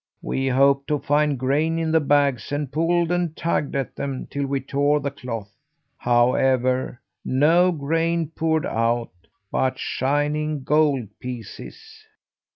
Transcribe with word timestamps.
We 0.23 0.47
hoped 0.47 0.87
to 0.87 0.97
find 0.97 1.37
grain 1.37 1.77
in 1.77 1.91
the 1.91 1.99
bags 1.99 2.51
and 2.51 2.71
pulled 2.71 3.11
and 3.11 3.37
tugged 3.37 3.75
at 3.75 3.95
them 3.95 4.25
till 4.31 4.47
we 4.47 4.59
tore 4.59 4.99
the 4.99 5.11
cloth. 5.11 5.53
However, 5.99 6.99
no 7.23 7.71
grain 7.71 8.29
poured 8.31 8.65
out, 8.65 9.11
but 9.51 9.77
shining 9.77 10.63
gold 10.63 11.07
pieces. 11.19 12.07